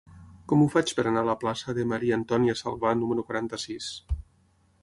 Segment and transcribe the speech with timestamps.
[0.51, 3.93] Com ho faig per anar a la plaça de Maria-Antònia Salvà número quaranta-sis?